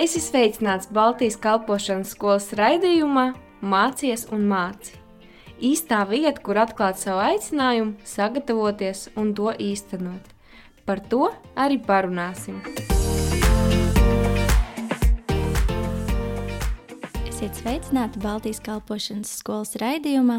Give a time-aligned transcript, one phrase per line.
[0.00, 4.94] Es esmu sveicināts Baltijas kalpošanas skolas raidījumā Mācies un māci.
[5.60, 10.30] Īstā vieta, kur atklāt savu aicinājumu, sagatavoties un to īstenot.
[10.88, 12.62] Par to arī parunāsim.
[17.28, 20.38] Esiet sveicināti Baltijas kalpošanas skolas raidījumā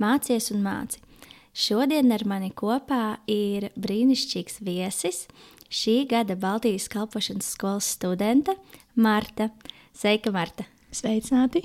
[0.00, 1.02] Mācies un māci.
[1.52, 5.26] Šodien ar mani kopā ir brīnišķīgs viesis,
[5.68, 8.56] šī gada Baltijas kalpošanas skolas studente
[8.94, 9.50] Marta.
[9.94, 10.64] Sveika, Marta!
[10.94, 11.64] Sveicināti!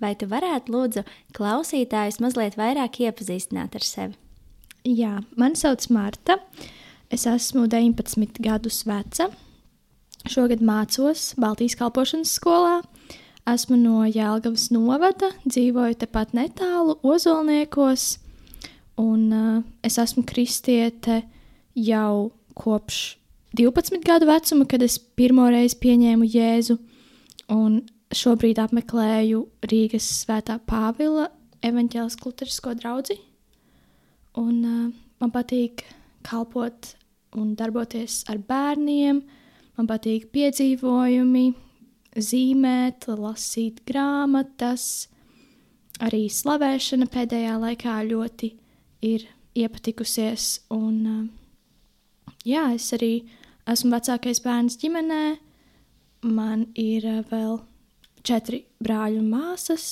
[0.00, 1.02] Vai tu varētu lūdzu
[1.36, 4.16] klausītājus mazliet vairāk iepazīstināt ar sevi?
[4.86, 6.38] Jā, mani sauc Marta.
[7.10, 9.28] Es esmu 19 gadus veca.
[10.30, 12.80] Šogad mācos Baltijas kalpošanas skolā.
[13.50, 18.20] Esmu no Jēlgavas novada, dzīvoju tepat netālu Ozolniekos,
[19.00, 21.22] un uh, es esmu kristiete
[21.74, 23.19] jau kopš
[23.56, 26.76] 12 gadu vecuma, kad es pirmo reizi pieņēmu Jēzu,
[27.50, 27.80] un
[28.14, 31.26] šobrīd apmeklēju Rīgas Svētā Pāvila
[31.66, 33.16] evaņģēliskā luterisko draugu.
[34.38, 34.84] Un uh,
[35.18, 35.82] man patīk
[36.26, 36.92] kalpot
[37.38, 39.18] un darboties ar bērniem,
[39.78, 41.44] man patīk piedzīvojumi,
[42.14, 45.08] zīmēt, lasīt grāmatas.
[46.00, 48.54] Arī slavēšana pēdējā laikā ļoti
[49.10, 49.26] ir
[49.58, 53.12] iepatikusies, un uh, jā, es arī
[53.70, 55.38] Esmu vecākais bērns ģimenē,
[56.26, 57.60] man ir uh, vēl
[58.26, 59.84] četri brāļi un māsas,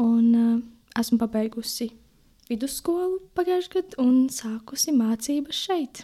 [0.00, 0.54] un uh,
[0.96, 1.90] esmu pabeigusi
[2.48, 6.02] vidusskolu pagājušajā gadā un sākusi mācības šeit.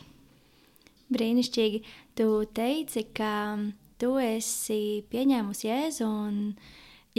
[1.12, 1.80] Brīnišķīgi.
[2.20, 3.32] Tu teici, ka
[4.00, 6.38] tu esi pieņēmusi Jēzu un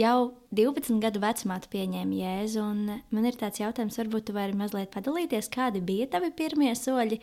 [0.00, 2.66] jau 12 gadu vecumā tu pieņēmi Jēzu.
[3.14, 7.20] Man ir tāds jautājums, varbūt tu vari mazliet padalīties, kādi bija tavi pirmie soļi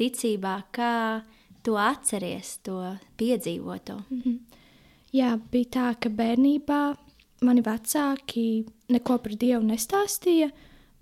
[0.00, 1.22] ticībā, kā
[1.64, 4.02] tu atceries to piedzīvoto?
[4.10, 4.38] Mm -hmm.
[5.14, 6.96] Jā, bija tā, ka bērnībā
[7.40, 10.50] mani vecāki neko par Dievu nestāstīja,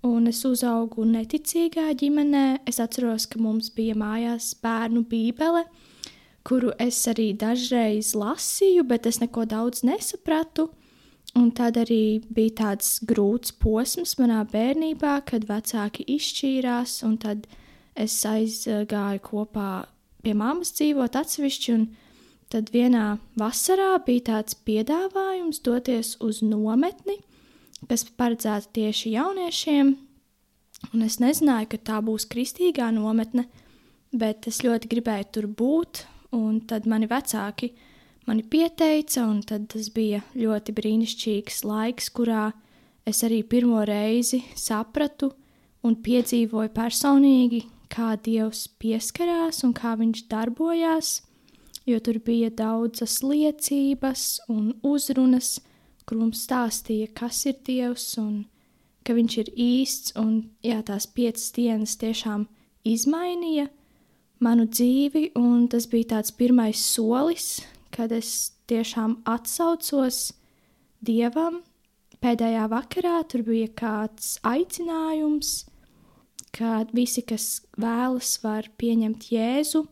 [0.03, 2.59] un es uzaugu neticīgā ģimenē.
[2.69, 5.63] Es atceros, ka mums bija mājās bērnu bībele,
[6.43, 10.69] kuru es arī dažreiz lasīju, bet es neko daudz nesapratu.
[11.33, 17.47] Un tad arī bija tāds grūts posms manā bērnībā, kad vecāki izšķīrās, un tad
[17.97, 19.69] es aizgāju kopā
[20.23, 21.77] pie mammas dzīvot atsevišķi,
[22.53, 27.17] tad vienā vasarā bija tāds piedāvājums doties uz nometni,
[27.89, 29.89] kas paredzēta tieši jauniešiem,
[30.93, 33.47] un es nezināju, ka tā būs kristīgā nometne,
[34.13, 36.05] bet es ļoti gribēju tur būt,
[36.37, 37.73] un tad mani vecāki
[38.27, 42.51] mani pieteica, un tad tas bija ļoti brīnišķīgs laiks, kurā
[43.05, 45.33] es arī pirmo reizi sapratu
[45.83, 47.63] un piedzīvoju personīgi,
[47.93, 51.19] kā Dievs pieskarās un kā viņš darbojās,
[51.85, 55.59] jo tur bija daudzas liecības un uzrunas,
[56.07, 58.45] kur mums stāstīja, kas ir Dievs un
[59.03, 62.47] ka viņš ir īsts, un jā, tās piecas dienas tiešām
[62.87, 63.67] izmainīja
[64.43, 67.61] manu dzīvi, un tas bija tāds pirmais solis,
[67.93, 70.31] kad es tiešām atsaucos
[71.03, 71.61] Dievam.
[72.23, 75.65] Pēdējā vakarā tur bija kāds aicinājums,
[76.55, 79.83] ka visi, kas vēlas, var pieņemt Jēzu.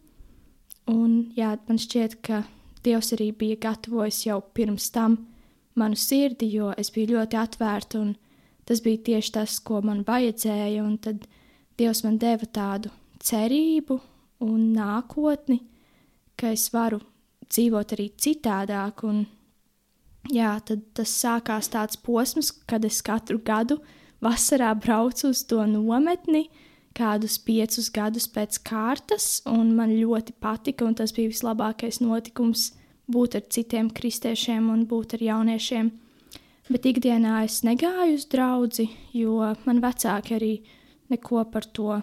[0.92, 2.46] Un, jā, man šķiet, ka
[2.86, 5.20] Dievs arī bija gatavojis jau pirms tam
[5.78, 8.16] manu sirdi, jo es biju ļoti atvērta, un
[8.66, 10.88] tas bija tieši tas, ko man vajadzēja.
[11.04, 11.28] Tad
[11.78, 12.90] Dievs man deva tādu
[13.22, 14.00] cerību
[14.48, 15.62] un nākotni,
[16.40, 17.02] ka es varu
[17.52, 19.04] dzīvot arī citādāk.
[19.08, 19.26] Un,
[20.32, 23.82] jā, tad tas sākās tāds posms, kad es katru gadu
[24.22, 26.48] vasarā braucu uz to nometni
[26.98, 32.72] kādus piecus gadus pēc kārtas, un man ļoti patika, un tas bija vislabākais notikums
[33.12, 35.92] būt ar citiem kristiešiem un būt ar jauniešiem.
[36.72, 40.54] Bet ikdienā es negāju uz draugu, jo man vecāki arī
[41.12, 42.00] neko par to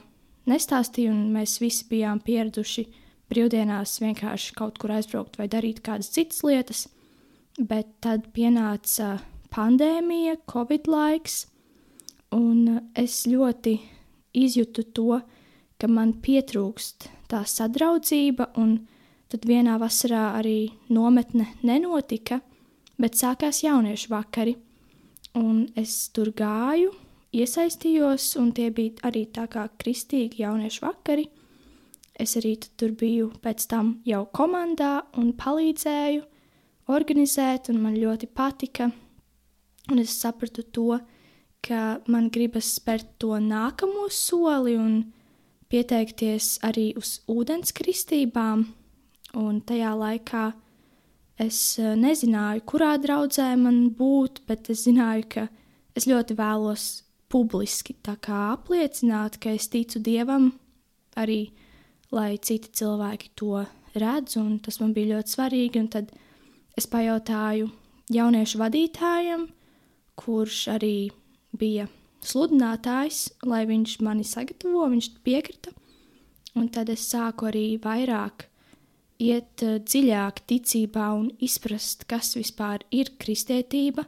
[0.48, 2.84] nestāstīja, un mēs visi bijām pieraduši
[3.28, 6.86] brīvdienās vienkārši kaut kur aizbraukt vai darīt kādas citas lietas.
[7.58, 9.16] Bet tad pienāca
[9.54, 11.46] pandēmija, covid laiks,
[12.34, 13.78] Un es ļoti
[14.36, 15.20] izjūtu to,
[15.80, 18.82] ka man pietrūkst tā sadraudzība, un
[19.32, 22.42] tad vienā vasarā arī nometne nenotika,
[23.00, 24.58] bet sākās jauniešu vakari.
[25.38, 26.92] Un es tur gāju,
[27.32, 31.28] iesaistījos, un tie bija arī tā kā kristīgi jauniešu vakari.
[32.18, 36.24] Es arī tur biju pēc tam jau komandā un palīdzēju
[36.90, 38.90] organizēt, un man ļoti patika.
[39.92, 40.98] Un es sapratu to,
[41.64, 45.00] ka man gribas spērt to nākamo soli un
[45.70, 48.66] pieteikties arī uz ūdenskristībām.
[49.38, 50.46] Un tajā laikā
[51.38, 55.44] Es uh, nezināju, kurā draudzē man būt, bet es zināju, ka
[55.94, 56.86] es ļoti vēlos
[57.30, 60.50] publiski apliecināt, ka es ticu Dievam,
[61.14, 61.52] arī
[62.14, 63.64] lai citi cilvēki to
[63.98, 65.82] redz, un tas man bija ļoti svarīgi.
[65.82, 66.12] Un tad
[66.78, 67.70] es pajautāju
[68.12, 69.48] jauniešu vadītājam,
[70.18, 70.96] kurš arī
[71.58, 71.88] bija
[72.24, 75.74] sludinātājs, lai viņš mani sagatavo, viņš piekrita.
[76.58, 78.48] Un tad es sāku arī vairāk
[79.22, 84.06] iet uh, dziļāk ticībā un izprast, kas vispār ir kristietība.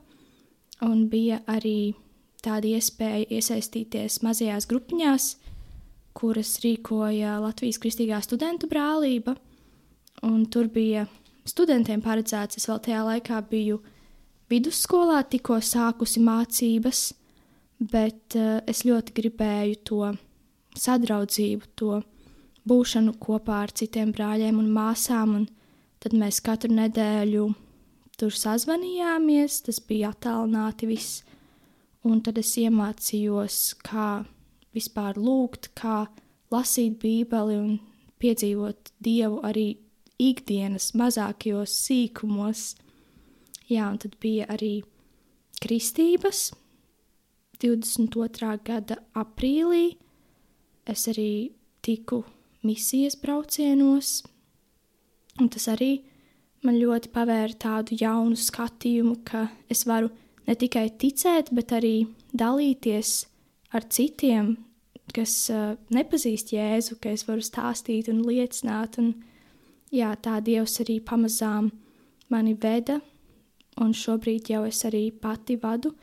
[0.87, 1.93] Un bija arī
[2.41, 5.27] tāda iespēja iesaistīties mazajās grupiņās,
[6.17, 9.37] kuras rīkoja Latvijas Kristīgā studentu brālība.
[10.53, 11.07] Tur bija
[11.49, 13.81] studentiem paredzēts, es vēl tajā laikā biju
[14.51, 17.05] vidusskolā, tikko sākusi mācības,
[17.81, 20.11] bet uh, es ļoti gribēju to
[20.77, 22.03] sadraudzību, to
[22.69, 25.39] būšanu kopā ar citiem brāļiem un māsām.
[25.39, 25.49] Un
[26.03, 27.47] tad mēs katru nedēļu
[28.21, 31.23] tur sazvanījāmies, tas bija attālināti viss.
[32.05, 34.23] Un tad es iemācījos, kā
[34.77, 36.07] vispār lūgt, kā
[36.53, 37.79] lasīt Bībeli un
[38.21, 39.69] piedzīvot Dievu arī
[40.21, 42.65] ikdienas mazākajos sīkumos.
[43.71, 44.81] Jā, un tad bija arī
[45.63, 46.51] kristības,
[47.61, 48.57] 22.
[48.65, 49.99] gada aprīlī
[50.89, 51.53] es arī
[51.85, 52.23] tiku
[52.65, 54.23] misijas braucienos,
[55.41, 56.01] un tas arī
[56.65, 60.11] man ļoti pavēra tādu jaunu skatījumu, ka es varu
[60.49, 61.95] ne tikai ticēt, bet arī
[62.33, 63.30] dalīties
[63.75, 64.55] ar citiem,
[65.15, 68.99] kas uh, nepazīst Jēzu, ka es varu stāstīt un liecināt.
[69.03, 69.15] Un,
[69.95, 71.71] jā, tā Dievs arī pamazām
[72.31, 73.01] mani veda,
[73.81, 75.95] un šobrīd jau es arī pati vadu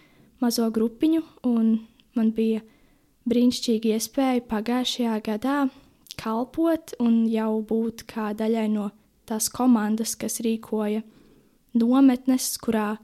[0.44, 1.78] mazo grupiņu, un
[2.18, 2.64] man bija
[3.28, 5.58] brīnišķīga iespēja pagājušajā gadā
[6.18, 8.90] kalpot un jau būt kā daļai no
[9.28, 11.04] tās komandas, kas rīkoja
[11.78, 12.96] nometnes, kurā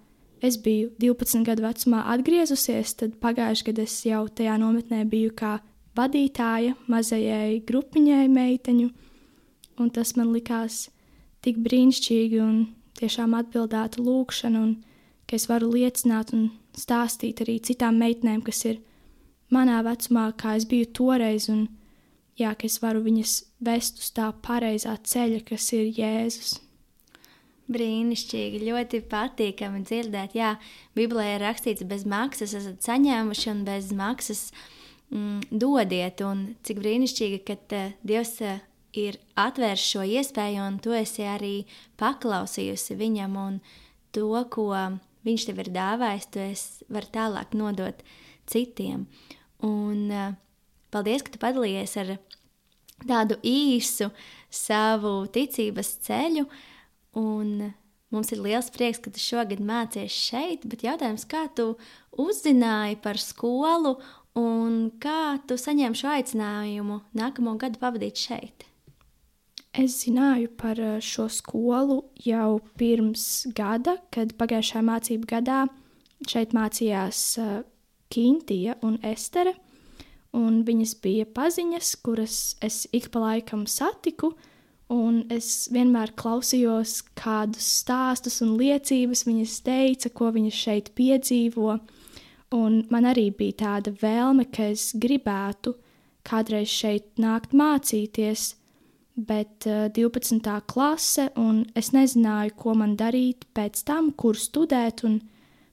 [0.43, 5.57] es biju 12 gadu vecumā atgriezusies, tad pagājušajā gadā es jau tajā nometnē biju kā
[5.97, 8.89] vadītāja mazajai grupiņai meiteņu,
[9.79, 10.87] un tas man likās
[11.43, 12.57] tik brīnišķīgi un
[12.99, 14.75] tiešām atbildēta lūkšana, un
[15.27, 18.81] ka es varu liecināt un stāstīt arī citām meitenēm, kas ir
[19.53, 21.67] manā vecumā, kā es biju toreiz, un
[22.39, 26.57] jā, ka es varu viņas vest uz tā pareizā ceļa, kas ir Jēzus.
[27.71, 30.35] Brīnišķīgi, ļoti patīkami dzirdēt.
[30.35, 30.55] Jā,
[30.97, 34.49] Bībelē ir rakstīts, bez maksas esat saņēmuši un bez maksas
[35.13, 36.19] mm, dodiet.
[36.27, 38.59] Un cik brīnišķīgi, ka uh, Dievs uh,
[38.99, 41.55] ir atvērs šo iespēju, un tu esi arī
[42.01, 43.57] paklausījusi viņam, un
[44.13, 44.67] to, ko
[45.23, 46.45] viņš tev ir dāvājis, tu
[46.93, 48.03] vari tālāk nodot
[48.51, 49.07] citiem.
[49.63, 50.35] Un uh,
[50.91, 52.15] paldies, ka tu padalījies ar
[53.07, 54.11] tādu īsu
[54.53, 56.45] savu ticības ceļu.
[57.19, 57.73] Un
[58.13, 61.73] mums ir liels prieks, ka tu šogad mācies šeit, bet jautājums, kā tu
[62.21, 63.97] uzzināji par skolu
[64.37, 68.67] un kā tu saņēmi šo aicinājumu nākamo gadu pavadīt šeit?
[69.73, 75.63] Es zināju par eh, šo skolu jau pirms gada, kad pagājušajā mācību gadā
[76.29, 77.55] šeit mācījās uh,
[78.13, 79.55] Kintija un Estere.
[80.33, 84.31] Un viņas bija paziņas, kuras es ik pa laikam satiku,
[84.91, 91.77] un es vienmēr klausījos kādus stāstus un liecības viņas teica, ko viņas šeit piedzīvo.
[92.53, 95.77] Un man arī bija tāda vēlme, ka es gribētu
[96.27, 98.53] kādreiz šeit nākt mācīties
[99.15, 100.61] bet uh, 12.
[100.65, 105.03] klase, un es nezināju, ko man darīt pēc tam, kur studēt.
[105.07, 105.19] Un,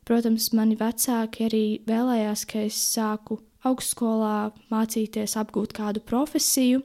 [0.04, 6.82] protams, mani vecāki arī vēlējās, ka es sāku augstskolā mācīties, apgūt kādu profesiju.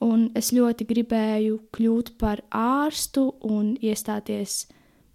[0.00, 4.62] Un es ļoti gribēju kļūt par ārstu un iestāties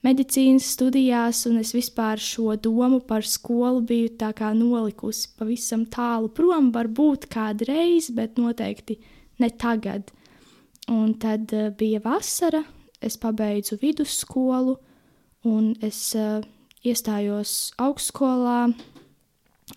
[0.06, 6.30] medicīnas studijās, un es vispār šo domu par skolu biju tā kā nolikusi pavisam tālu
[6.30, 9.00] prom, varbūt kādreiz, bet noteikti
[9.42, 10.13] ne tagad.
[10.94, 12.62] Un tad uh, bija vasara,
[13.01, 14.77] es pabeidzu vidusskolu,
[15.50, 16.46] un es uh,
[16.86, 18.68] iestājos augstskolā,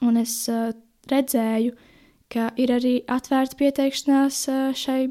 [0.04, 0.74] un es uh,
[1.08, 1.87] redzēju, ka
[2.34, 4.42] ir arī atvērta pieteikšanās
[4.76, 5.08] šai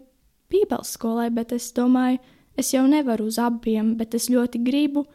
[0.52, 2.20] Bībeles skolai, bet es domāju,
[2.58, 5.06] es jau nevaru uz abiem, bet es ļoti gribu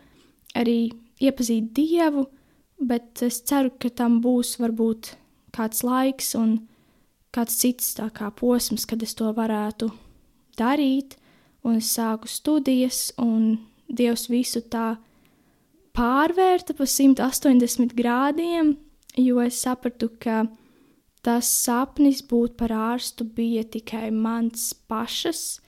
[0.59, 0.93] arī
[1.23, 2.27] iepazīt Dievu,
[2.83, 5.15] bet es ceru, ka tam būs varbūt
[5.55, 6.59] kāds laiks un
[7.33, 9.89] kāds cits tā kā posms, kad es to varētu
[10.59, 11.17] darīt,
[11.65, 13.59] un es sāku studijas, un
[13.93, 14.97] Dievs visu tā
[15.97, 18.77] pārvērta pa 180 grādiem,
[19.17, 20.47] jo es sapratu, ka
[21.23, 25.61] tas sapnis būt par ārstu bija tikai mans pašas,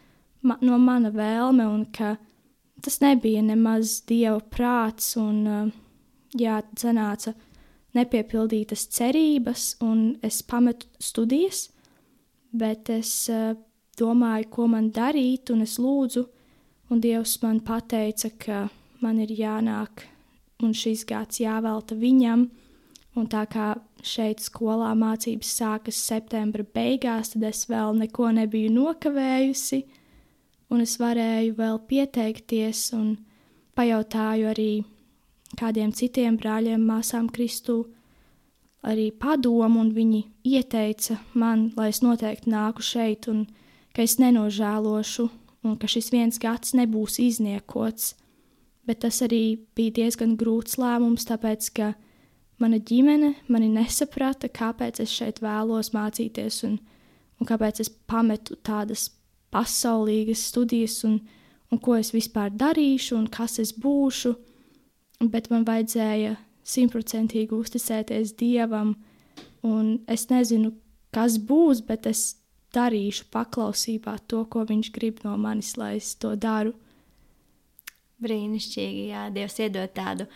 [0.43, 2.17] ma, no mana vēlme, un ka
[2.85, 5.69] tas nebija nemaz dieva prāts, un uh,
[6.37, 7.35] jā, sanāca
[7.95, 11.69] nepiepildītas cerības, un es pametu studijas,
[12.51, 13.55] bet es uh,
[13.99, 16.25] domāju, ko man darīt, un es lūdzu,
[16.91, 18.69] un Dievs man teica, ka
[19.01, 20.05] man ir jānāk,
[20.63, 22.49] un šis gads jāvelta viņam,
[23.15, 29.85] un tā kā šeit skolā mācības sākas septembra beigās, tad es vēl neko nebiju nokavējusi,
[30.75, 33.17] un es varēju vēl pieteikties, un
[33.79, 34.73] pajautāju arī
[35.59, 37.85] kādiem citiem brāļiem, māsām Kristu,
[38.85, 43.47] arī padomu, un viņi ieteica man, lai es noteikti nāku šeit, un
[43.95, 45.29] ka es nenožēlošu,
[45.65, 48.15] un ka šis viens gads nebūs izniekots.
[48.85, 51.95] Bet tas arī bija diezgan grūts lēmums, tāpēc ka
[52.63, 56.79] mana ģimene mani nesaprata, kāpēc es šeit vēlos mācīties un,
[57.41, 59.09] un kāpēc es pametu tādas
[59.55, 61.21] pasaulīgas studijas un,
[61.71, 64.35] un ko es vispār darīšu un kas es būšu.
[65.31, 68.95] Bet man vajadzēja simtprocentīgi uzticēties Dievam,
[69.65, 70.73] un es nezinu,
[71.15, 72.35] kas būs, bet es
[72.75, 76.75] darīšu paklausībā to, ko Viņš grib no manis, lai es to daru.
[78.25, 80.27] Brīnišķīgi, jā, Dievs iedod tādu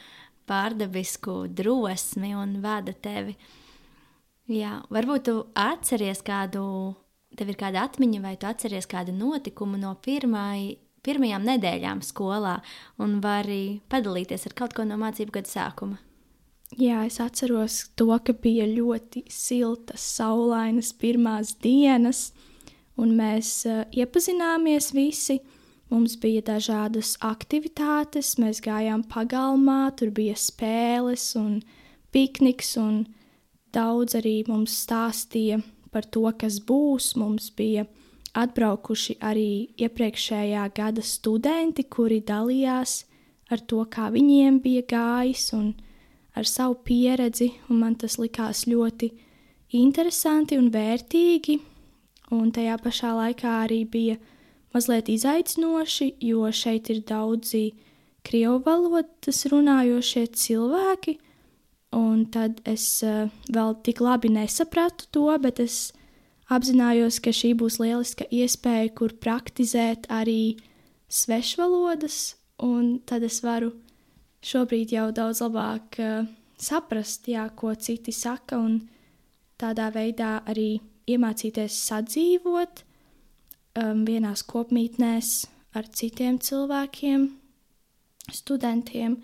[0.48, 3.36] pārdabisku drosmi un vada tevi.
[4.48, 6.64] Jā, varbūt tu atceries kādu,
[7.36, 12.58] tev ir kāda atmiņa, vai tu atceries kādu notikumu no pirmai, pirmajām nedēļām skolā,
[13.00, 16.00] un vari padalīties ar kaut ko no mācību gada sākuma.
[16.76, 22.30] Jā, es atceros to, ka bija ļoti siltas, saulainas pirmās dienas,
[23.00, 25.38] un mēs uh, iepazināmies visi.
[25.38, 25.57] Uh,
[25.88, 31.62] Mums bija dažādas aktivitātes, mēs gājām pagalmā, tur bija spēles un
[32.12, 33.06] pikniks, un
[33.72, 37.14] daudz arī mums stāstīja par to, kas būs.
[37.16, 37.86] Mums bija
[38.36, 43.02] atbraukuši arī iepriekšējā gada studenti, kuri dalījās
[43.48, 45.72] ar to, kā viņiem bija gājis un
[46.36, 49.08] ar savu pieredzi, un man tas likās ļoti
[49.78, 51.56] interesanti un vērtīgi,
[52.36, 54.18] un tajā pašā laikā arī bija
[54.74, 57.70] mazliet izaicinoši, jo šeit ir daudzi
[58.26, 61.18] krievu valodas runājošie cilvēki,
[61.96, 65.78] un tad es uh, vēl tik labi nesapratu to, bet es
[66.52, 70.58] apzinājos, ka šī būs lieliska iespēja, kur praktizēt arī
[71.08, 73.72] svešvalodas, un tad es varu
[74.44, 76.28] šobrīd jau daudz labāk uh,
[76.60, 78.82] saprast, jā, ko citi saka, un
[79.58, 80.76] tādā veidā arī
[81.08, 82.84] iemācīties sadzīvot
[83.78, 85.46] um, vienās kopmītnēs
[85.78, 87.28] ar citiem cilvēkiem,
[88.34, 89.18] studentiem,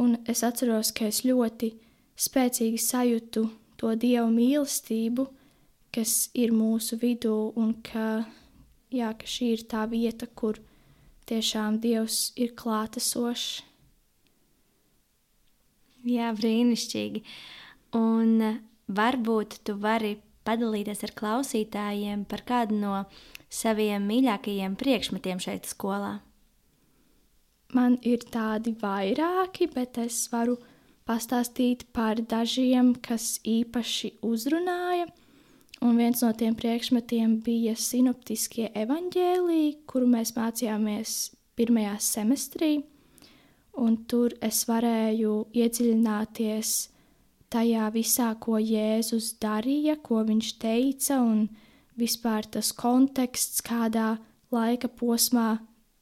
[0.00, 1.72] un es atceros, ka es ļoti
[2.18, 3.44] spēcīgi sajūtu
[3.78, 5.28] to dievu mīlestību,
[5.94, 8.24] kas ir mūsu vidū, un ka,
[8.94, 10.58] jā, ka šī ir tā vieta, kur
[11.28, 13.64] tiešām dievs ir klātesošs.
[16.08, 17.24] Jā, brīnišķīgi.
[17.98, 20.14] Un varbūt tu vari
[20.46, 22.94] padalīties ar klausītājiem par kādu no
[23.48, 26.18] saviem mīļākajiem priekšmetiem šeit skolā?
[27.76, 30.56] Man ir tādi vairāki, bet es varu
[31.08, 35.08] pastāstīt par dažiem, kas īpaši uzrunāja.
[35.84, 41.12] Un viens no tiem priekšmetiem bija sinoptiskie evaņģēlīji, kuru mēs mācījāmies
[41.58, 42.72] pirmajā semestrī.
[43.78, 46.72] Un tur es varēju iedziļināties
[47.52, 51.46] tajā visā, ko Jēzus darīja, ko viņš teica, un
[51.98, 54.16] vispār tas konteksts, kādā
[54.54, 55.58] laika posmā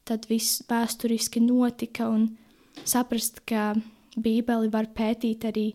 [0.06, 2.30] tad viss vēsturiski notika, un
[2.84, 3.74] saprast, ka
[4.16, 5.66] Bībeli var pētīt arī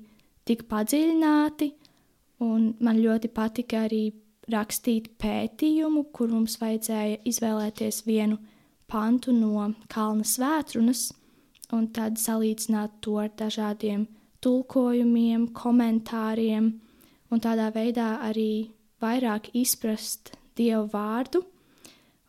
[0.47, 1.71] tik padziļināti,
[2.41, 4.05] un man ļoti patika arī
[4.51, 8.39] rakstīt pētījumu, kur mums vajadzēja izvēlēties vienu
[8.91, 11.11] pantu no Kalna svētrunas,
[11.71, 14.07] un tad salīdzināt to ar dažādiem
[14.41, 16.71] tulkojumiem, komentāriem,
[17.31, 18.71] un tādā veidā arī
[19.01, 21.43] vairāk izprast Dievu vārdu,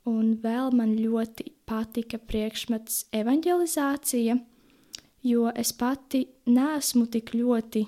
[0.09, 4.37] un vēl man ļoti patika priekšmets evanģelizācija,
[5.23, 7.85] jo es pati nesmu tik ļoti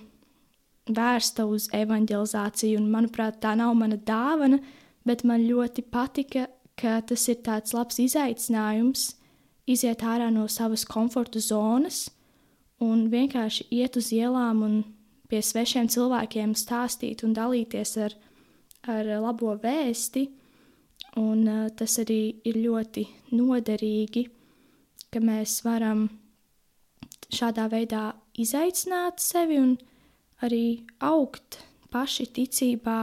[0.94, 4.60] vērsta uz evanģelizāciju, un manuprāt, tā nav mana dāvana,
[5.04, 9.14] bet man ļoti patika, ka tas ir tāds labs izaicinājums
[9.70, 12.08] iziet ārā no savas komforta zonas
[12.82, 14.76] un vienkārši iet uz ielām un
[15.30, 18.32] pie svešiem cilvēkiem stāstīt un dalīties ar viņu
[18.90, 20.24] ar labo vēsti,
[21.20, 24.24] un uh, tas arī ir ļoti noderīgi,
[25.12, 26.08] ka mēs varam
[27.34, 29.76] šādā veidā izaicināt sevi un
[30.44, 31.60] arī augt
[31.94, 32.98] paši ticībā,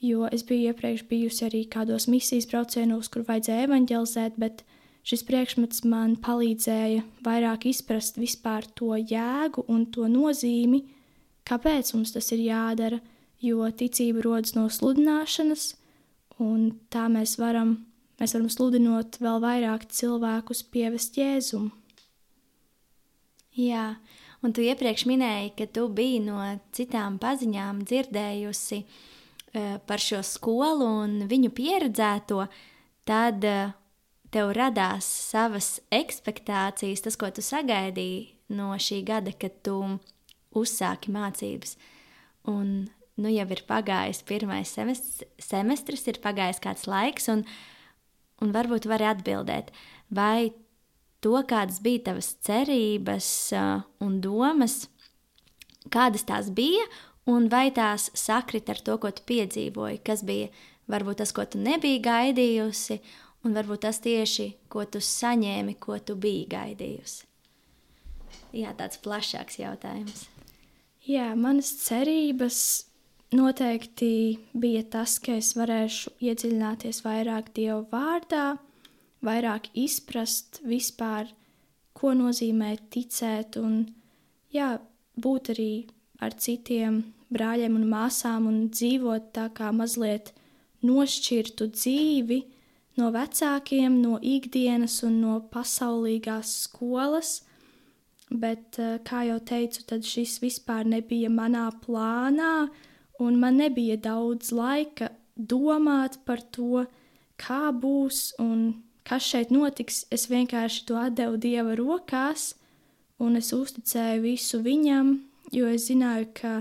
[0.00, 4.64] jo es biju iepriekš bijusi arī kādos misijas braucienos, kur vajadzēja evanģelizēt, bet
[5.06, 10.82] šis priekšmets man palīdzēja vairāk izprast vispār to jēgu un to nozīmi,
[11.46, 13.00] kāpēc mums tas ir jādara,
[13.42, 15.74] jo ticība rodas no sludināšanas,
[16.42, 17.78] un tā mēs varam,
[18.20, 21.72] mēs varam sludinot vēl vairāk cilvēkus pievest jēzumu.
[23.56, 23.94] Jā,
[24.44, 26.40] un tu iepriekš minēji, ka tu biji no
[26.76, 32.44] citām paziņām dzirdējusi uh, par šo skolu un viņu pieredzēto,
[33.08, 33.72] tad uh,
[34.32, 39.78] tev radās savas expectācijas, tas, ko tu sagaidīji no šī gada, kad tu
[40.56, 41.76] uzsāki mācības.
[42.52, 47.44] Un nu jau ir pagājis pirmais semestris, semestris ir pagājis kāds laiks, un,
[48.44, 49.72] un varbūt vari atbildēt,
[50.12, 50.52] vai
[51.24, 54.86] to, kādas bija tavas cerības uh, un domas,
[55.92, 56.84] kādas tās bija,
[57.30, 60.50] un vai tās sakrit ar to, ko tu piedzīvoji, kas bija
[60.92, 63.00] varbūt tas, ko tu nebija gaidījusi,
[63.46, 67.24] un varbūt tas tieši, ko tu saņēmi, ko tu biji gaidījusi.
[68.56, 70.26] Jā, tāds plašāks jautājums.
[71.06, 72.58] Jā, manas cerības
[73.34, 78.46] noteikti bija tas, ka es varēšu iedziļināties vairāk Dieva vārdā,
[79.26, 81.32] vairāk izprast vispār,
[81.96, 83.86] ko nozīmē ticēt un
[84.52, 84.76] jā,
[85.16, 85.70] būt arī
[86.22, 87.02] ar citiem
[87.32, 90.32] brāļiem un māsām un dzīvot tā kā mazliet
[90.86, 92.42] nošķirtu dzīvi
[93.00, 97.40] no vecākiem, no ikdienas un no pasaulīgās skolas.
[98.30, 102.68] Bet, eh, kā jau teicu, tad šis vispār nebija manā plānā,
[103.22, 106.84] un man nebija daudz laika domāt par to,
[107.36, 110.04] kā būs un kas šeit notiks.
[110.10, 112.54] Es vienkārši to atdevu Dieva rokās,
[113.22, 115.16] un es uzticēju visu viņam,
[115.52, 116.54] jo es zināju, ka,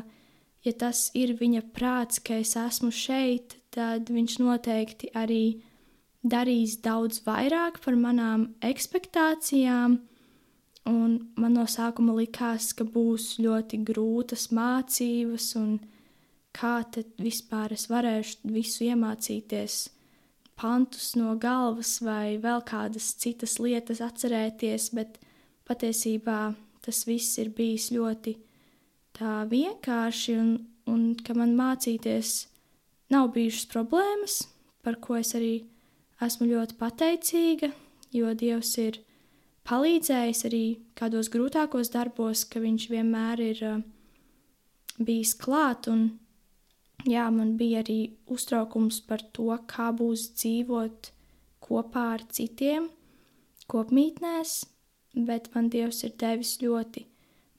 [0.65, 5.61] ja tas ir viņa prāts, ka es esmu šeit, tad viņš noteikti arī
[6.25, 9.99] darīs daudz vairāk par manām expectācijām.
[10.85, 15.79] Un man no sākuma likās, ka būs ļoti grūtas mācības, un
[16.55, 19.77] kā tad vispār es varēšu visu iemācīties,
[20.55, 25.19] pantus no galvas vai vēl kādas citas lietas atcerēties, bet
[25.67, 28.37] patiesībā tas viss ir bijis ļoti
[29.15, 30.51] tā vienkārši, un,
[30.91, 32.45] un ka man mācīties
[33.11, 34.41] nav bijušas problēmas,
[34.85, 35.65] par ko es arī
[36.23, 37.71] esmu ļoti pateicīga,
[38.15, 39.01] jo Dievs ir
[39.67, 40.63] palīdzējis arī
[40.97, 43.81] kādos grūtākos darbos, ka Viņš vienmēr ir uh,
[44.99, 45.89] bijis klāt.
[45.91, 46.07] Un,
[47.09, 47.99] jā, man bija arī
[48.31, 51.11] uztraukums par to, kā būs dzīvot
[51.65, 52.89] kopā ar citiem
[53.71, 54.59] kopmītnēs,
[55.27, 57.05] bet man Dievs ir devis ļoti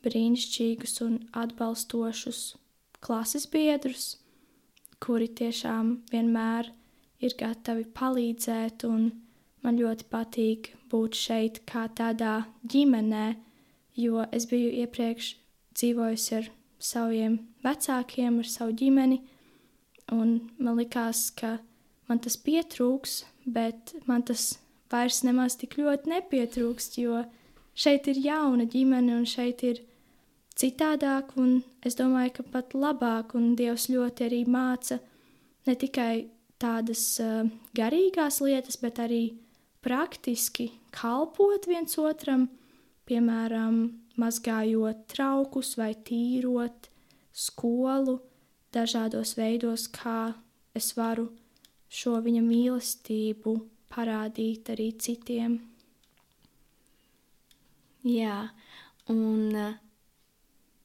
[0.07, 2.43] brīnišķīgus un atbalstošus
[3.03, 4.17] klases biedrus,
[5.03, 6.71] kuri tiešām vienmēr
[7.23, 9.11] ir gatavi palīdzēt, un
[9.65, 13.27] man ļoti patīk būt šeit kā tādā ģimenē,
[13.99, 15.33] jo es biju iepriekš
[15.77, 19.21] dzīvojusi ar saviem vecākiem, ar savu ģimeni,
[20.15, 21.57] un man likās, ka
[22.09, 24.57] man tas pietrūks, bet man tas
[24.93, 27.25] vairs nemaz tik ļoti nepietrūkst, jo
[27.77, 29.83] šeit ir jauna ģimene un šeit ir
[30.57, 35.01] citādāk, un es domāju, ka pat labāk, un Dievs ļoti arī māca
[35.67, 36.27] ne tikai
[36.63, 37.45] tādas uh,
[37.77, 39.37] garīgās lietas, bet arī
[39.85, 42.49] praktiski kalpot viens otram,
[43.07, 43.83] piemēram,
[44.17, 46.89] mazgājot traukus vai tīrot
[47.37, 48.17] skolu
[48.77, 50.35] dažādos veidos, kā
[50.77, 51.31] es varu
[51.89, 53.57] šo viņa mīlestību
[53.93, 55.59] parādīt arī citiem.
[58.07, 58.51] Jā,
[59.11, 59.79] un uh,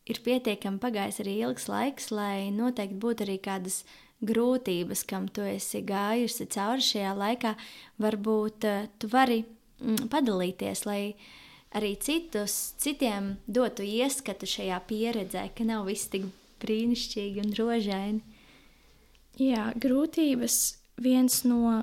[0.10, 3.84] ir pietiekami pagājis arī ilgs laiks, lai noteikti būtu arī kādas
[4.26, 7.54] grūtības, kam tu esi gājusi cauri šajā laikā,
[8.02, 11.02] varbūt uh, tu vari mm, padalīties, lai
[11.78, 16.26] arī citus, citiem dotu ieskatu šajā pieredzē, ka nav viss tik
[16.62, 18.22] brīnišķīgi un rožaini.
[19.42, 20.58] Jā, grūtības
[21.02, 21.82] viens no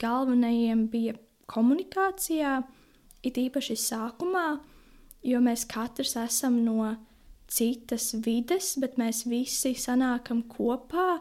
[0.00, 1.14] galvenajiem bija
[1.50, 2.60] komunikācijā,
[3.26, 4.60] it īpaši sākumā,
[5.26, 6.94] jo mēs katrs esam no
[7.50, 11.20] citas vides, bet mēs visi sanākam kopā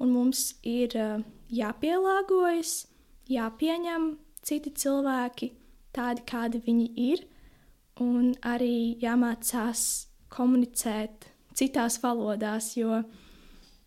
[0.00, 2.86] un mums ir uh, jāpielāgojas,
[3.30, 4.10] jāpieņem
[4.46, 5.50] citi cilvēki
[5.96, 7.24] tādi, kādi viņi ir,
[8.02, 9.82] un arī jāmācās
[10.32, 13.00] komunicēt citās valodās, jo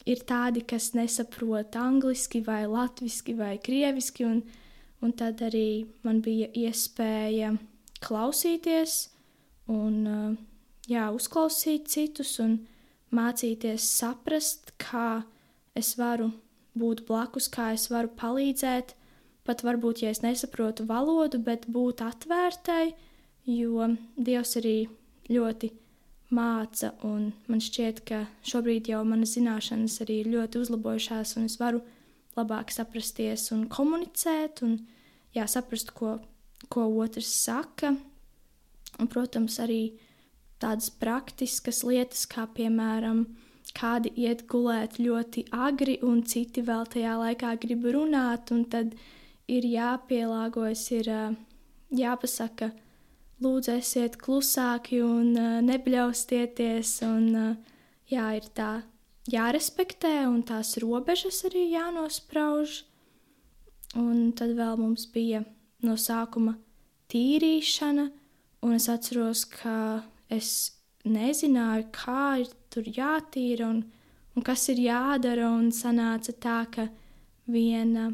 [0.10, 4.42] ir tādi, kas nesaprot angliski vai latviski vai krieviski, un,
[5.06, 7.54] un tad arī man bija iespēja
[8.04, 9.00] klausīties
[9.70, 10.38] un
[10.90, 12.60] jā, uzklausīt citus un
[13.16, 15.24] mācīties saprast, kā
[15.78, 16.32] es varu
[16.80, 18.96] būt blakus, kā es varu palīdzēt
[19.50, 22.94] pat varbūt, ja es nesaprotu valodu, bet būt atvērtai,
[23.50, 24.78] jo Dievs arī
[25.30, 25.72] ļoti
[26.34, 26.92] māca,
[27.50, 31.82] man šķiet, ka šobrīd jau manas zināšanas arī ir ļoti uzlabojušās, un es varu
[32.38, 34.78] labāk saprasties un komunicēt, un
[35.36, 36.18] jā, saprast, ko,
[36.70, 37.96] ko otrs saka.
[39.00, 39.96] Un, protams, arī
[40.60, 43.24] tādas praktiskas lietas, kā piemēram,
[43.78, 48.96] kādi iet gulēt ļoti agri, un citi vēl tajā laikā grib runāt, un tad
[49.50, 51.12] ir jāpielāgojas, ir
[51.96, 52.74] jāpasaka,
[53.44, 55.34] lūdzu, esiet klusāki un
[55.66, 57.28] nebļaustieties, un
[58.10, 58.72] jā, ir tā
[59.30, 62.84] jārespektē, un tās robežas arī jānosprauž.
[63.98, 65.42] Un tad vēl mums bija
[65.86, 66.56] no sākuma
[67.10, 68.10] tīrīšana,
[68.66, 70.52] un es atceros, ka es
[71.10, 73.84] nezināju, kā ir tur jātīra un,
[74.36, 75.50] un kas ir jādara.
[75.50, 76.90] Un sanāca tā, ka
[77.50, 78.12] viena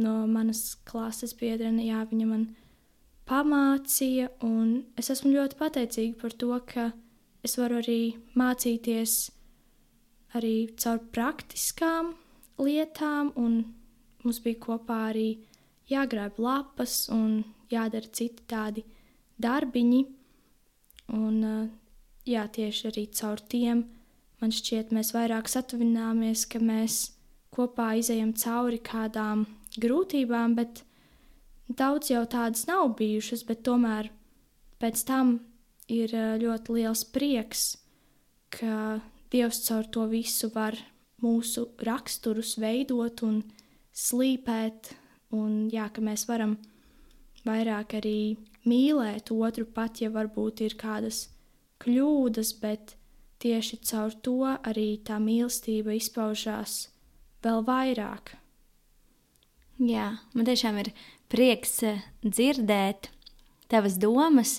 [0.00, 2.48] no manas klases biedrene, jā, viņa man
[3.30, 6.90] pamācīja, un es esmu ļoti pateicīga par to, ka
[7.46, 8.00] es varu arī
[8.38, 9.18] mācīties
[10.38, 12.14] arī caur praktiskām
[12.60, 13.62] lietām, un
[14.24, 15.28] mums bija kopā arī
[15.90, 18.84] jāgrāb lapas un jādara citi tādi
[19.40, 20.02] darbiņi.
[21.16, 21.40] Un,
[22.28, 23.86] jā, tieši arī caur tiem
[24.40, 27.00] man šķiet, mēs vairāk satuvināmies, ka mēs
[27.54, 29.44] kopā izējam cauri kādām
[29.80, 30.84] grūtībām, bet
[31.76, 34.10] daudz jau tādas nav bijušas, bet tomēr
[34.82, 35.38] pēc tam
[35.90, 37.64] ir ļoti liels prieks,
[38.50, 40.74] ka Dievs caur to visu var
[41.22, 43.42] mūsu raksturus veidot un
[43.94, 44.90] slīpēt,
[45.36, 46.56] un jā, ka mēs varam
[47.46, 51.28] vairāk arī mīlēt otru, pat ja varbūt ir kādas
[51.84, 52.96] kļūdas, bet
[53.40, 56.88] tieši caur to arī tā mīlestība izpaužās
[57.44, 58.34] vēl vairāk.
[59.80, 60.90] Jā, man tiešām ir
[61.30, 63.10] prieks eh, dzirdēt
[63.70, 64.58] tavas domas,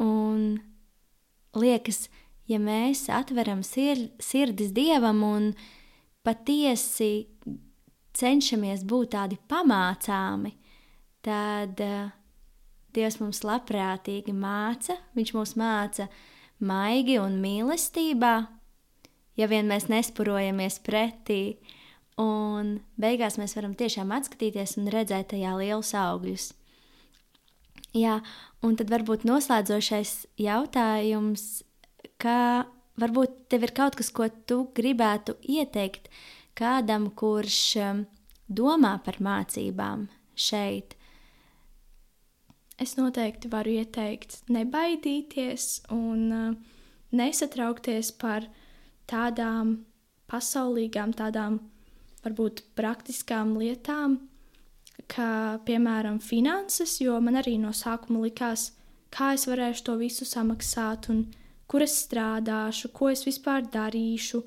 [0.00, 0.58] un
[1.54, 2.08] liekas,
[2.50, 5.50] ja mēs atveram sir sirdis dievam un
[6.26, 7.28] patiesi
[8.16, 10.56] cenšamies būt tādi pamācāmi,
[11.24, 12.08] tad uh,
[12.90, 16.08] Dievs mums labprātīgi māca, Viņš mūs māca
[16.58, 18.34] maigi un mīlestībā,
[19.38, 21.60] ja vien mēs nespurojamies pretī,
[22.18, 26.50] un beigās mēs varam tiešām atskatīties un redzēt tajā lielus augļus.
[27.96, 28.20] Jā,
[28.62, 31.64] un tad varbūt noslēdzošais jautājums,
[32.22, 32.66] kā
[33.00, 36.10] varbūt tev ir kaut kas, ko tu gribētu ieteikt
[36.58, 38.04] kādam, kurš um,
[38.46, 40.06] domā par mācībām
[40.38, 40.94] šeit,
[42.80, 46.54] es noteikti varu ieteikt nebaidīties un uh,
[47.10, 48.46] nesatraukties par
[49.10, 49.80] tādām
[50.30, 51.58] pasaulīgām, tādām
[52.24, 54.18] varbūt praktiskām lietām,
[55.10, 58.70] kā piemēram finanses, jo man arī no sākuma likās,
[59.10, 61.24] kā es varēšu to visu samaksāt un
[61.70, 64.42] kur es strādāšu, ko es vispār darīšu,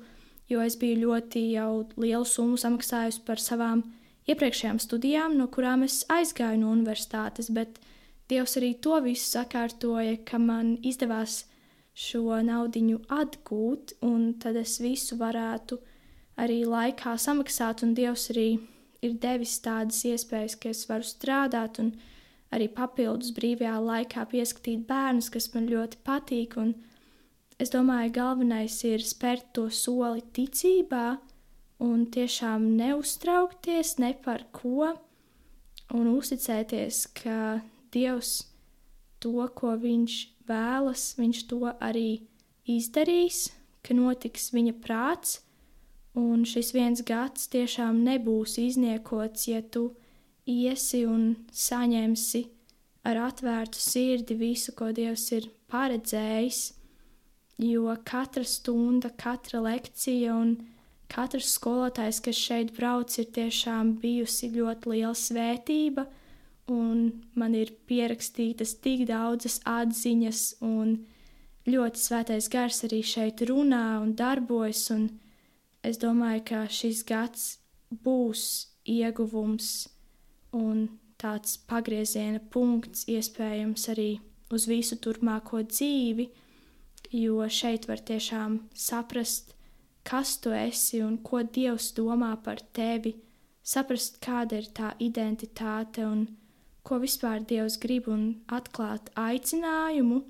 [0.48, 3.82] jo es biju ļoti jau lielu summu samaksājusi par savām
[4.28, 7.80] iepriekšējām studijām, no kurām es aizgāju no universitātes, bet
[8.28, 11.42] Dievs arī to visu sakārtoja, ka man izdevās
[11.94, 15.78] šo naudu atgūt, un tad es visu varētu
[16.40, 18.48] arī laikā samaksāt, un Dievs arī
[19.04, 21.92] ir devis tādas iespējas, ka es varu strādāt un
[22.54, 26.56] arī papildus brīvajā laikā pieskatīt bērnus, kas man ļoti patīk.
[26.60, 26.74] Un
[27.60, 31.18] es domāju, galvenais ir spērt to soli ticībā
[31.84, 34.94] un tiešām neuztraukties ne par ko
[35.94, 37.60] un uzticēties, ka
[37.94, 38.40] Dievs
[39.22, 40.14] to, ko viņš
[40.48, 42.24] vēlas, viņš to arī
[42.66, 43.48] izdarīs,
[43.84, 45.38] ka notiks viņa prāts,
[46.18, 49.90] un šis viens gads tiešām nebūs izniekots, ja tu
[50.46, 52.44] iesi un saņemsi
[53.04, 56.60] ar atvērtu sirdi visu, ko Dievs ir paredzējis,
[57.64, 60.56] jo katra stunda, katra lekcija un
[61.10, 66.08] katrs skolotājs, kas šeit brauc, ir tiešām bijusi ļoti liela svētība–
[66.70, 70.96] un man ir pierakstītas tik daudzas atziņas, un
[71.68, 74.88] ļoti svētais gars arī šeit runā un darbojas.
[74.94, 75.08] Un
[75.84, 77.48] es domāju, ka šis gads
[78.04, 78.44] būs
[78.88, 79.88] ieguvums
[80.56, 80.86] un
[81.20, 84.08] tāds pagrieziena punkts iespējams arī
[84.54, 86.28] uz visu turpmāko dzīvi,
[87.14, 89.54] jo šeit var tiešām saprast,
[90.04, 93.14] kas tu esi un ko Dievs domā par tevi,
[93.64, 96.26] saprast, kāda ir tā identitāte un
[96.84, 100.22] ko vispār Dievs grib un atklāt aicinājumu,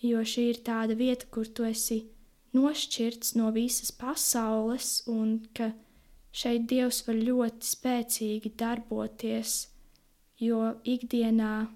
[0.00, 2.04] jo šī ir tāda vieta, kur tu esi
[2.56, 5.70] nošķirts no visas pasaules un ka
[6.36, 9.56] šeit Dievs var ļoti spēcīgi darboties
[10.40, 11.66] jo ikdienā,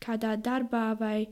[0.00, 1.28] kādā darbā vai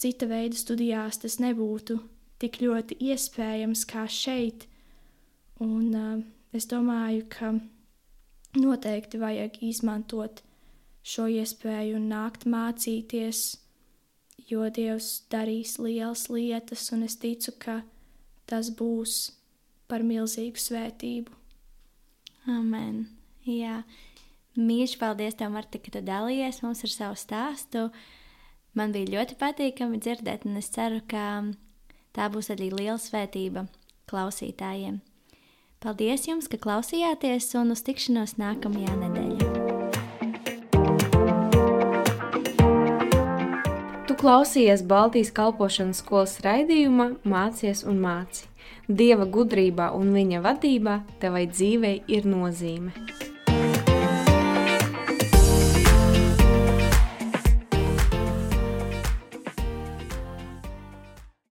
[0.00, 1.98] cita veida studijās tas nebūtu
[2.42, 4.66] tik ļoti iespējams kā šeit.
[5.62, 7.52] Un uh, es domāju, ka
[8.58, 10.42] noteikti vajag izmantot
[11.06, 13.44] šo iespēju un nākt mācīties,
[14.50, 17.80] jo Dievs darīs lielas lietas, un es ticu, ka
[18.50, 19.32] tas būs
[19.90, 21.34] par milzīgu svētību.
[22.50, 23.04] Amen.
[23.46, 23.82] Jā.
[24.58, 27.86] Mīļš, paldies tev, Marta, ka tu dalījies mums ar savu stāstu.
[28.76, 31.44] Man bija ļoti patīkami dzirdēt, un es ceru, ka
[32.16, 33.66] tā būs arī liela svētība
[34.12, 35.00] klausītājiem.
[35.82, 39.51] Paldies jums, ka klausījāties, un uz tikšanos nākamajā nedēļā.
[44.22, 48.46] Klausījies Baltijas kalpošanas skolas raidījumā Mācies un māci.
[48.86, 52.94] Dieva gudrībā un viņa vadībā tevai dzīvei ir nozīme.